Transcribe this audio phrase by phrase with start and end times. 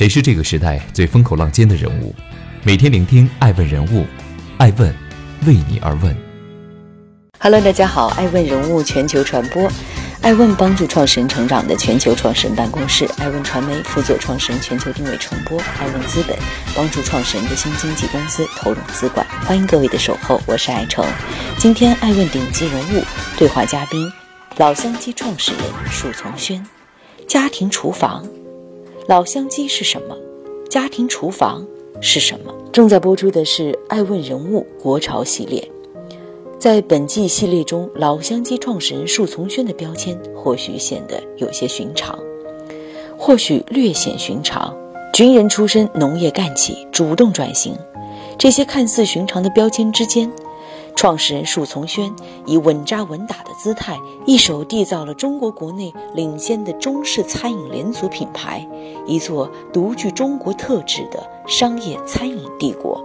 [0.00, 2.14] 谁是这个时代最风口浪尖的人物？
[2.62, 4.06] 每天聆听爱问人物，
[4.56, 4.88] 爱问
[5.46, 6.16] 为你而问。
[7.38, 9.70] Hello，大家好，爱问人物全球传播，
[10.22, 16.34] 爱问帮助创始人成长的全球创始人办公室，爱问传媒辅佐创始人全球定位传播，爱问资本
[16.74, 19.26] 帮助创始人的新经纪公司投融资管。
[19.44, 21.04] 欢迎各位的守候，我是爱成。
[21.58, 23.04] 今天爱问顶级人物
[23.36, 24.10] 对话嘉宾，
[24.56, 25.60] 老乡鸡创始人
[25.90, 26.66] 树从轩，
[27.28, 28.26] 家庭厨房。
[29.10, 30.16] 老乡鸡是什么？
[30.68, 31.66] 家庭厨房
[32.00, 32.54] 是什么？
[32.72, 35.68] 正在播出的是《爱问人物国潮》系列。
[36.60, 42.16] 在本季系列中，老乡鸡创始人树从轩的标签或许显得有些寻常，
[43.18, 44.72] 或许略显寻常。
[45.12, 47.76] 军人出身，农业干起，主动转型，
[48.38, 50.30] 这些看似寻常的标签之间。
[51.00, 52.14] 创始人树从轩
[52.44, 58.68] 以稳扎稳打的姿态，一手缔造了中国国内领先的中式餐饮连锁品牌，
[59.06, 63.02] 一座独具中国特质的商业餐饮帝国。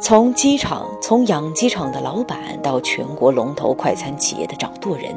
[0.00, 5.14] 从机场，从养鸡场的老板到全国龙头快餐企业的掌舵人，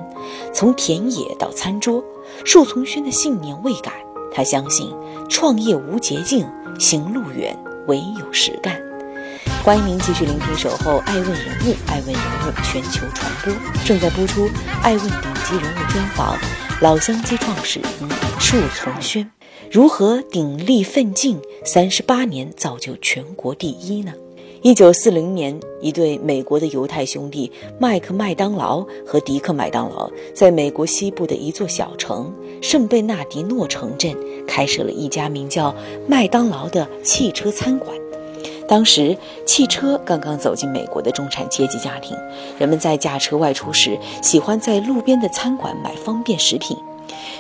[0.53, 2.03] 从田野到餐桌，
[2.43, 3.93] 树从轩的信念未改。
[4.33, 4.93] 他相信
[5.29, 6.45] 创业无捷径，
[6.77, 7.57] 行路远，
[7.87, 8.90] 唯有实干。
[9.63, 13.53] 欢迎您继续聆听《守候爱问人物》，爱问人物全球传播
[13.85, 14.49] 正在播出。
[14.81, 16.35] 爱问顶级人物专访，
[16.81, 19.29] 老乡鸡创始人树从轩
[19.71, 24.11] 如何鼎力奋进，三十八年造就全国第一呢？
[24.63, 34.15] 一九四零年，一对美国的犹太兄弟麦克麦当劳和迪克麦当劳，在美国西部的一座小城圣贝纳迪诺城镇，
[34.47, 35.73] 开设了一家名叫
[36.07, 37.95] 麦当劳的汽车餐馆。
[38.71, 42.17] 当时，汽车刚刚走进美国的中产阶级家庭，
[42.57, 46.77] 人们在驾车外出时，喜欢在路边的餐馆买方便食品。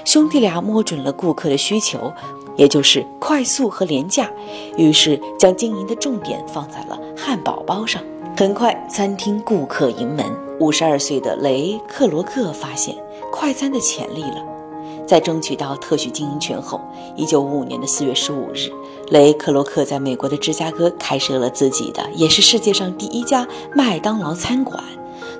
[0.03, 2.11] 兄弟俩摸准了顾客的需求，
[2.57, 4.29] 也就是快速和廉价，
[4.75, 8.03] 于是将经营的重点放在了汉堡包上。
[8.35, 10.25] 很快，餐厅顾客盈门。
[10.59, 12.93] 五十二岁的雷克罗克发现
[13.31, 14.50] 快餐的潜力了。
[15.11, 16.79] 在争取到特许经营权后，
[17.17, 18.71] 一九五五年的四月十五日，
[19.09, 23.45] 雷克洛克在美国的芝加哥开设了自己的，也是世界上第一家
[23.75, 24.81] 麦当劳餐馆。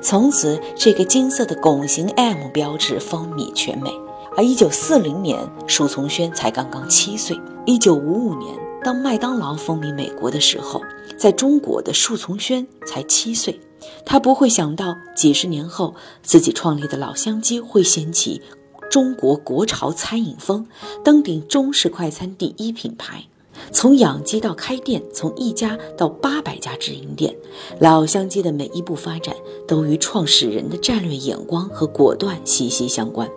[0.02, 3.90] 从此，这个金色的拱形 M 标志风靡全美。
[4.36, 7.40] 而一九四零年，树从轩才刚刚七岁。
[7.66, 10.81] 一九五五年，当麦当劳风靡美国的时候，
[11.18, 13.58] 在中国的树从轩才七岁。
[14.06, 18.42] 他不会想到，几十年后，自己创立的老乡鸡会掀起。
[18.91, 20.68] 中国国潮餐饮风，
[21.02, 23.24] 登顶中式快餐第一品牌。
[23.72, 27.34] 从养鸡到开店，从一家到八百家直营店，
[27.80, 29.34] 老乡鸡的每一步发展
[29.66, 33.30] 都与创始人的战略眼光和果断息息相关。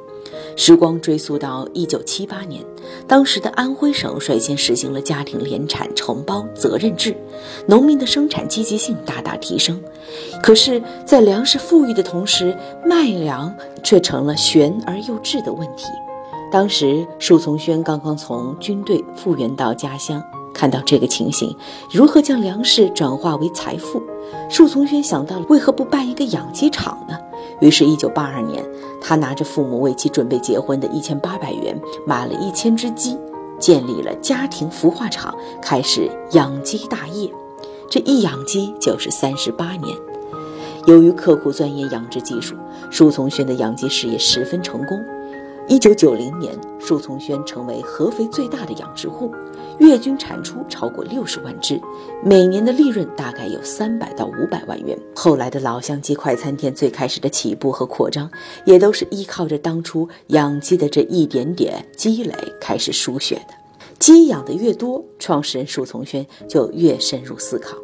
[0.57, 2.63] 时光追溯到一九七八年，
[3.07, 7.17] 当时的安徽省率先实行了家庭联产承包责任制，
[7.67, 9.81] 农民的生产积极性大大提升。
[10.43, 15.87] 可是，在粮食富裕的同时，卖粮却成了悬而又滞的问题。
[16.53, 21.57] 当时，树从轩刚刚从军队复员到家乡，看到这个情形，
[21.91, 24.01] 如何将粮食转化为财富？
[24.49, 27.19] 树从轩想到了，为何不办一个养鸡场呢？
[27.65, 28.63] 于是，一九八二年，
[29.01, 33.17] 他拿着父母为其准备结婚的一千八百元，买了一千只鸡，
[33.59, 37.33] 建立了家庭孵化场，开始养鸡大业。
[37.89, 39.97] 这一养鸡就是三十八年。
[40.85, 42.55] 由于刻苦钻研养殖技术，
[42.91, 45.03] 舒从轩的养鸡事业十分成功。
[45.67, 49.33] 一九九零年，树从轩成为合肥最大的养殖户，
[49.79, 51.81] 月均产出超过六十万只，
[52.23, 54.97] 每年的利润大概有三百到五百万元。
[55.17, 58.31] 后来的老乡鸡快餐店最开始的起步和扩张，
[58.67, 63.55] 也都是依靠着当初养鸡的这一点点积累开始输血的。
[63.99, 67.75] 鸡养的越多，创始人树从轩就越深入思考。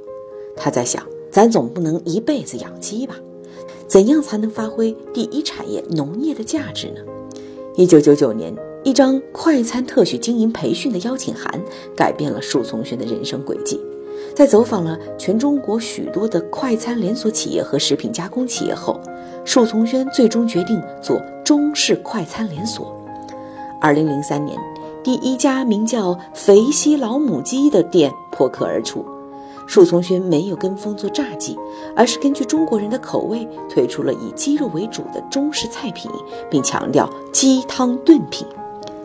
[0.54, 3.14] 他在想，咱总不能一辈子养鸡吧？
[3.88, 7.00] 怎样才能发挥第一产业农业的价值呢？
[7.80, 8.54] 一九九九年，
[8.84, 11.50] 一张快餐特许经营培训的邀请函，
[11.96, 13.80] 改变了树从轩的人生轨迹。
[14.34, 19.00] 在走访了全中国许多的快餐连锁企业和食品加工企业后，
[19.46, 22.94] 树从轩最终决定做中式快餐连锁。
[23.80, 24.58] 二零零三年，
[25.02, 29.02] 第一家名叫“肥西老母鸡”的店破壳而出。
[29.70, 31.56] 树丛轩没有跟风做炸鸡，
[31.94, 36.10] 而是根据中国人的口味推出了以鸡肉为主的中式菜品，
[36.50, 38.44] 并强调鸡汤炖品。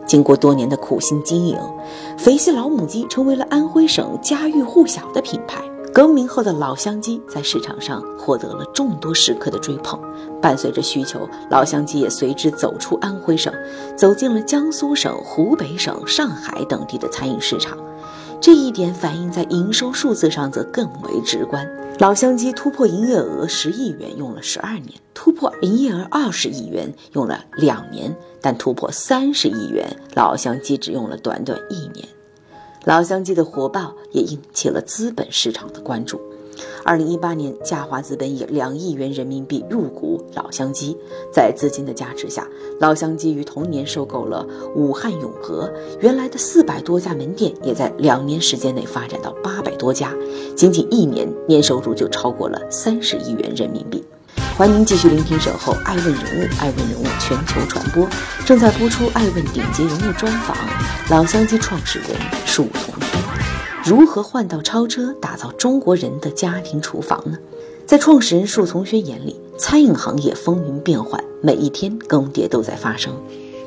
[0.08, 1.56] 经过多年的苦心经营，
[2.18, 5.62] 肥西老母鸡成为了安徽省家喻户晓的品牌。
[5.94, 10.00] 更名后的老乡鸡在市场上获得了众多食客的追捧，
[10.42, 13.54] 伴随着需求，老乡鸡也随之走出安徽省，
[13.96, 17.78] 走进了江苏省、湖北省、上海等地的餐饮市场。
[18.40, 21.68] 这一点反映在营收数字上则更为直观。
[21.98, 32.06] 老乡鸡突破营业额十亿元用了十二年，突破营业额二十亿元用了两年，但突破三十亿元，老乡鸡只用了短短一年。
[32.84, 36.20] 老乡鸡的火爆也引起了资本市场的关注。
[36.86, 40.96] 二零一八年，嘉华资本以两亿元人民币入股老乡鸡，
[41.32, 42.46] 在资金的加持下，
[42.78, 44.46] 老乡鸡于同年收购了
[44.76, 45.68] 武汉永和，
[45.98, 50.14] 原来的四百多家门店也在两年时间内发展到八百多家，
[50.54, 54.04] 仅仅一年年收入就超过了三十亿元人民币。
[54.56, 58.08] 欢迎继续聆听《守候爱问人物》，爱问人物全球传播
[58.46, 60.56] 正在播出《爱问顶级人物专访》，
[61.10, 62.10] 老乡鸡创始人
[62.46, 63.55] 树从轩。
[63.86, 67.38] 如何换道超车，打造中国人的家庭厨房呢？
[67.86, 73.12] 在创始人树从轩眼里，餐饮行业风云变幻，每一天更迭都在发生。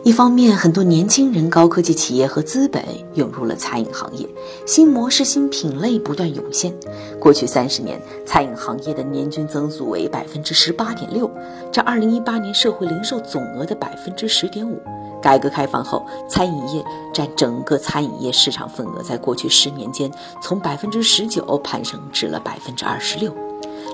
[0.03, 2.83] 一方面，很多年轻人、高科技企业和资本
[3.15, 4.27] 涌入了餐饮行业，
[4.65, 6.73] 新模式、新品类不断涌现。
[7.19, 11.29] 过去三十年，餐饮行业的年均增速为百分之十八点六，
[11.71, 14.81] 占二零一八年社会零售总额的百分之十点五。
[15.21, 20.09] 改革开放后，餐饮业占整个餐饮业市场份额，在过去十年间
[20.41, 23.35] 从百分之十九攀升至了百分之二十六。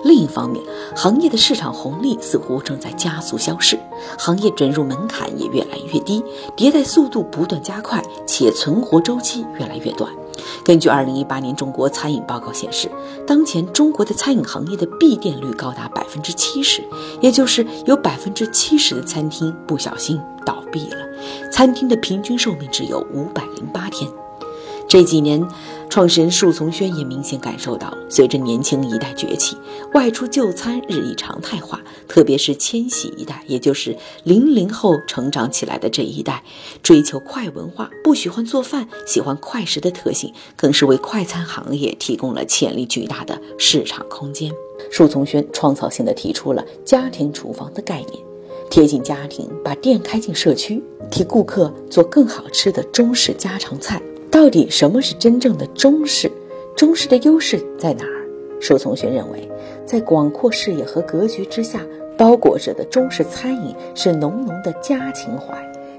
[0.06, 0.64] 另一方面，
[0.96, 3.76] 行业的市场红利似乎正在加速消逝，
[4.20, 6.24] 行业准入门槛也越来越低，
[6.56, 10.12] 迭代速度不断加快，且存活周期越来越短。
[10.64, 12.88] 根据二零一八年中国餐饮报告显示，
[13.26, 16.84] 当前中国的餐饮行业的闭店率高达百分之七十，
[17.20, 20.98] 也就是有百分之七十的餐厅不小心倒闭了。
[21.52, 24.08] 餐厅的平均寿命只有五百零八天。
[24.88, 25.44] 这几年，
[25.90, 29.56] 创始人树从轩也明显感受到，随着年轻一代崛起，
[29.94, 31.82] 外出就餐日益常态化。
[32.08, 36.44] 特别是千禧一代，也就是零零后成长起来的这一代，
[36.84, 44.52] 追求快文化，不喜欢做饭，喜欢快食的特性，更是为快餐行业提供了潜力巨大的市场空间。
[44.92, 48.24] 树从轩创造性的提出了家庭厨房的概念。
[48.70, 54.02] 贴近家庭，把店开进社区，替顾客做更好吃的中式家常菜。
[54.36, 56.30] 到底什么是真正的中式？
[56.76, 58.28] 中式的优势在哪儿？
[58.60, 59.50] 树从轩认为，
[59.86, 61.80] 在广阔视野和格局之下，
[62.18, 65.56] 包裹着的中式餐饮是浓浓的家情怀。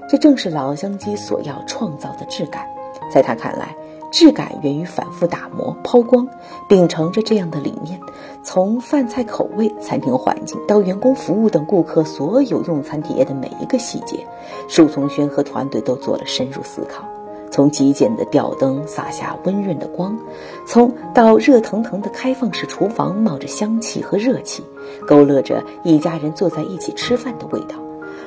[0.07, 2.63] 这正是老乡鸡所要创造的质感。
[3.11, 3.75] 在他看来。
[4.09, 6.25] 质感源于反复打磨、抛光，
[6.69, 7.99] 秉承着这样的理念，
[8.41, 14.25] 从饭菜口味、餐厅环境到员工服务等顾客所有用餐体验的每一个细节，
[14.69, 17.03] 树从轩和团队都做了深入思考。
[17.57, 20.15] 从极简的吊灯洒下温润的光，
[20.67, 24.63] 从到热腾腾的开放式厨房冒着香气和热气，
[25.07, 27.75] 勾勒着一家人坐在一起吃饭的味道。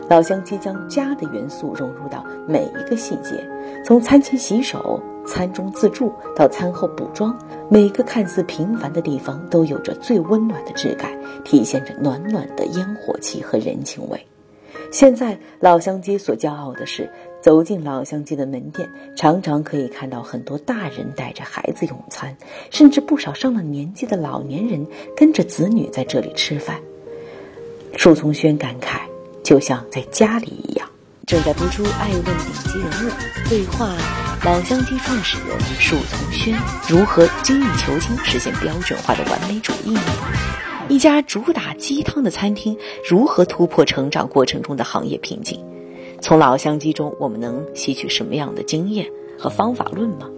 [0.08, 3.48] 老乡鸡将家的元素融入到每一个细节，
[3.86, 5.00] 从餐前洗手。
[5.26, 7.38] 餐中自助到餐后补妆，
[7.68, 11.08] 每个看似平凡的地方都有着最温暖的质感，
[11.44, 14.26] 体现着暖暖的烟火气和人情味。
[14.90, 17.08] 现在老乡鸡所骄傲的是，
[17.42, 22.36] 走进老乡鸡的门店，常常可以看到很多大人带着孩子用餐，
[22.70, 26.80] 甚至不少上了年纪的老年人跟着子女在这里吃饭。
[27.96, 29.00] 树从轩感慨，
[29.42, 30.88] 就像在家里一样。
[31.26, 33.10] 正在播出《爱问顶级人物》
[33.48, 33.96] 对话。
[34.42, 36.58] 老乡鸡创始人树从轩
[36.88, 40.02] 如何精益求精，实现标准化的完美主义呢？
[40.88, 42.76] 一家主打鸡汤的餐厅
[43.08, 45.62] 如何突破成长过程中的行业瓶颈？
[46.20, 49.06] 从老乡鸡中，我们能吸取什么样的经验
[49.38, 50.28] 和方法论吗？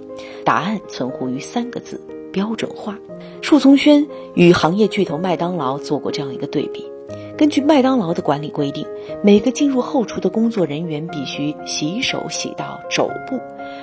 [0.44, 2.00] 答案存乎于三个字：
[2.32, 2.96] 标准化。
[3.40, 6.88] 树从轩与行业巨头麦当劳做过这样一个对比。
[7.36, 8.86] 根据麦当劳的管理规定，
[9.22, 13.40] 每个进入后厨的工作人员必须洗手洗到肘部，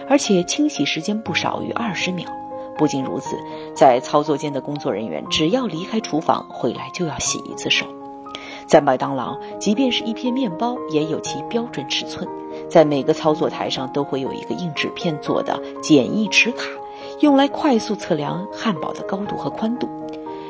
[0.08, 2.26] 而且清洗时间不少于二十秒。
[2.78, 3.36] 不仅如此，
[3.76, 7.86] 在操作间的工作人员只要离开厨房回来就要洗一次手。
[8.70, 12.30] 在麦当劳，即便是一片面包也有其标准尺寸，
[12.70, 16.66] 在每个操作台上都会有一个硬纸片做的简易尺卡，
[17.20, 19.90] 用来快速测量汉堡的高度和宽度。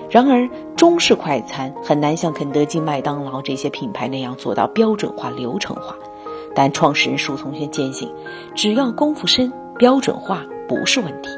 [0.09, 5.95] 然而，中式快餐很难像肯德基、麦当劳这些品牌那样做到标准化、流程化。
[6.53, 8.11] 但创始人舒从轩坚信，
[8.53, 11.29] 只要功夫深，标准化不是问题。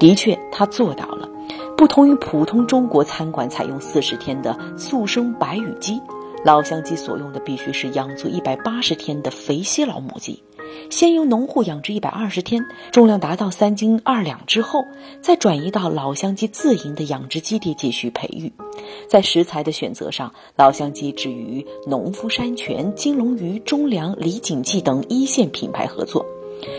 [0.00, 1.28] 的确，他做到了。
[1.76, 6.00] 不同于普通中国餐馆采用四十天的速生白羽鸡，
[6.44, 10.42] 老乡鸡所用的必须是养足一百八十天的肥西老母鸡。
[10.88, 14.84] 先由农户养殖一百二十天，重量达到三斤二两之后，
[15.20, 18.50] 再转移到老乡鸡自营的养殖基地继续培育。
[19.06, 26.24] 在食材的选择上，老乡鸡只与农夫山泉、金龙鱼、中粮、李锦记等一线品牌合作。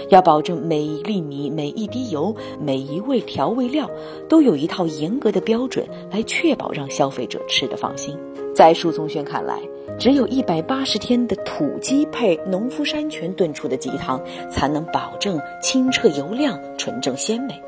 [0.09, 3.89] 要保证每一粒米、每一滴油、每一味调味料
[4.27, 8.17] 都有一套严格的标准，来确保让消费者吃得放心。
[8.55, 9.59] 在舒宗轩看来，
[9.99, 14.21] 只有一百八十天的土鸡配农夫山泉炖出的鸡汤，
[14.51, 17.59] 才能保证清澈油亮、纯正鲜美。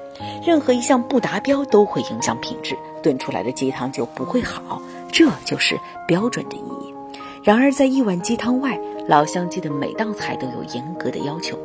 [0.45, 4.79] 任何一项不达标都会影响品质，炖出来的鸡汤就不会好。
[5.11, 5.75] 这就是
[6.07, 6.93] 标准的意义。
[7.43, 11.57] 然而，在一碗鸡汤外，老乡鸡的每道菜都有严格的要求。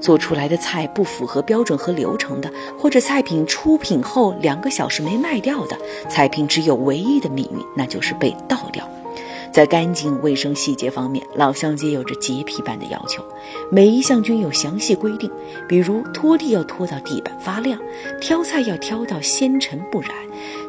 [0.00, 5.76] 做出来的菜不符合标准和流程的，或者菜品出品后两个小时没卖掉的，
[6.08, 8.88] 菜品只有唯一的命运，那就是被倒掉。
[9.52, 13.24] 在干净卫生细节方面，老乡街有着洁癖般的要求，
[13.70, 15.30] 每一项均有详细规定。
[15.68, 17.80] 比如拖地要拖到地板发亮，
[18.20, 20.10] 挑菜要挑到纤尘不染，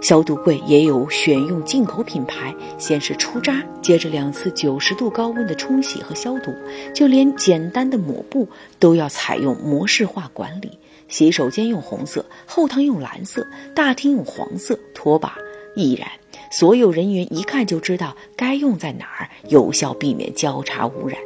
[0.02, 6.52] 消毒柜也有选用进口品牌，先是出渣，接着两次九十度高温的冲洗和消毒，
[6.94, 10.80] 就连简单的抹布都要采用模式化管理。
[11.08, 13.46] 洗手间用红色，后堂用蓝色，
[13.76, 15.36] 大厅用黄色，拖把
[15.76, 16.08] 亦然。
[16.52, 21.18] 所有人员一看就知道该用在哪儿，有效避免交叉污染。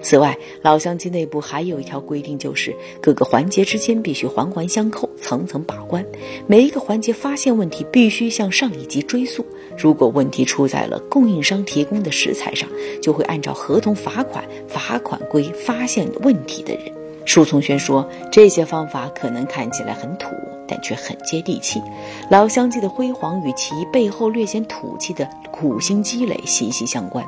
[0.00, 6.06] 此外，老乡鸡内部还有一条规定，就是各个环节之间必须环环相扣，层层把关。
[6.46, 9.44] 每一个环节发现问题，必须向上一级追溯。
[9.76, 12.68] 如果问题出在了供应商提供的食材上，
[13.02, 16.97] 就会按照合同罚款，罚款归发现问题的人。
[17.28, 20.28] 树从轩说：“这些方法可能看起来很土。”
[20.70, 21.82] 但却很接地气，
[22.30, 27.24] 老乡鸡的辉煌与其背后略显土气的苦心积累息息相关。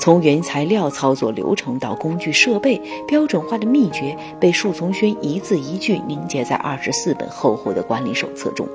[0.00, 8.66] 从原材料操作流程到工具设备标准化的秘诀，被树从轩一字一句凝结在二十四本厚厚的管理手册中。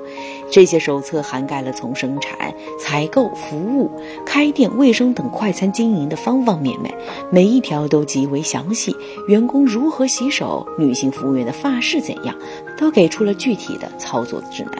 [0.48, 3.90] 这些手册涵盖了从生产、采购、服务、
[4.24, 6.94] 开店、卫生等快餐经营的方方面面，
[7.32, 8.94] 每一条都极为详细。
[9.26, 12.34] 员工如何洗手，女性服务员的发饰怎样，
[12.76, 13.90] 都给出了具体的。
[13.98, 14.72] 操作指南。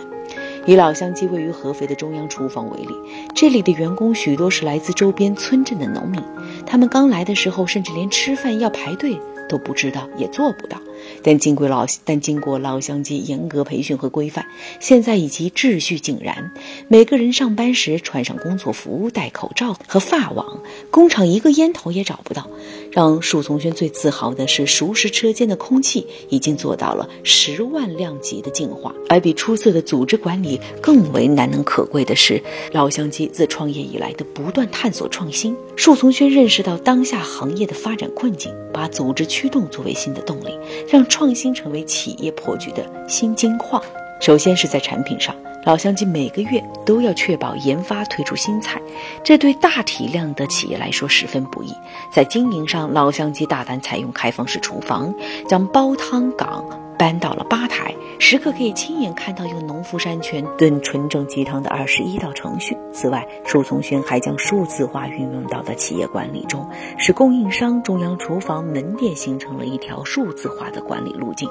[0.66, 2.94] 以老乡鸡位于合肥的中央厨房为例，
[3.34, 6.22] 这里的员工许多是来自周边村镇的农民，
[6.64, 9.18] 他们刚来的时候，甚至连吃饭要排队。
[9.46, 10.78] 都不知道，也做不到。
[11.22, 14.46] 但经过老但经过老乡鸡严格培训和规范，
[14.80, 16.52] 现在已经秩序井然。
[16.88, 22.48] 每个人上班时穿上工作服，戴口罩和发网，工厂一个烟头也找不到。
[22.92, 28.94] 让树从轩最自豪的是，熟食车间的空气已经做到了十万量级的净化。
[29.08, 32.40] 而比出色的组织管理更为难能可贵的是，
[32.72, 35.56] 老乡鸡自创业以来的不断探索创新。
[35.74, 39.24] 树从轩认识到当下行业的发展困境，把组织。
[39.34, 40.50] 驱动作为新的动力，
[40.94, 43.82] 让创新成为企业破局的新金矿。
[44.20, 45.34] 首先是在产品上，
[45.64, 48.80] 老乡鸡每个月都要确保研发推出新菜，
[49.24, 51.74] 这对大体量的企业来说十分不易。
[52.12, 55.12] 在经营上，老乡鸡大胆采用开放式厨房，
[55.48, 56.64] 将煲汤岗。
[56.98, 62.76] 搬到了吧台，时刻可以亲眼看到用农夫山泉炖纯正鸡汤的二十一道程序。
[62.92, 71.48] 此外，舒从轩还将数字化运用到了企业管理中，使供应商、中央厨房、门店形成了一条数字化的管理路径。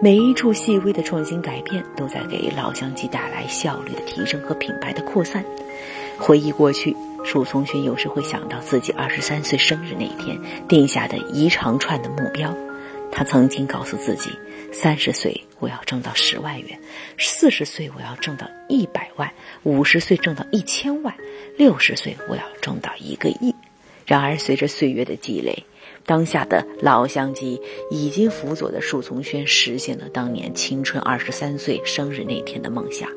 [0.00, 5.44] 每一处细微的创新改变，都在给老乡鸡带来效率的提升和品牌的扩散。
[6.18, 12.54] 回忆过去，舒从轩有时会想到自己二十三岁生日那一天定下的一长串的目标。
[13.10, 14.30] 他曾经告诉自己。
[14.70, 16.78] 三十岁我要挣到十万元，
[17.18, 21.14] 四十岁我要挣到一百万，五十岁挣到一千万，
[21.56, 23.54] 六十岁我要挣到一个亿。
[24.04, 25.64] 然而，随着岁月的积累，
[26.04, 27.58] 当下的老乡鸡
[27.90, 33.08] 已经辅佐的树从轩实现了当年青春二十三岁生日那天的梦想，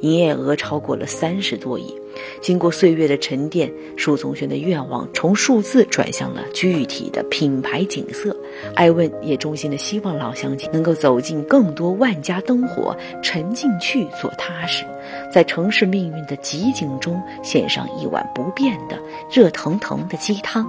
[0.00, 1.94] 营业额超过了三十多亿。
[2.40, 8.36] 经过岁月的沉淀，舒从轩的愿望从数字转向了具体的品牌景色。
[8.74, 14.84] 艾问也衷心的希望老乡亲能够走进更多万家灯火，沉进去做踏实，
[15.32, 18.98] 在城市命运的极境中献上一碗不变的
[19.30, 20.66] 热腾腾的鸡汤。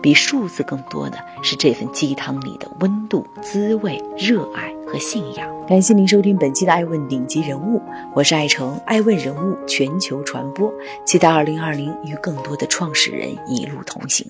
[0.00, 5.46] 比数字更多的是这份鸡汤里的温度、滋味、热爱和信仰。
[5.66, 7.78] 感谢您收听本期的《爱问顶级人物》，
[8.14, 10.72] 我是爱成，爱问人物全球传播，
[11.04, 14.26] 期待二零二零与更多的创始人一路同行。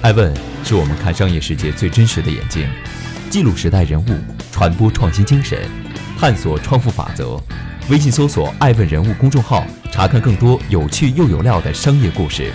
[0.00, 2.66] 爱问是我们看商业世界最真实的眼睛，
[3.30, 4.08] 记录时代人物，
[4.50, 5.58] 传播创新精神，
[6.18, 7.38] 探索创富法则。
[7.90, 12.50] 微信搜索“爱问人物”公众号，查看更多有趣又有料的商业故事。